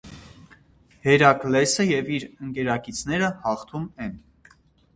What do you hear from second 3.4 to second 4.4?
հաղթում են։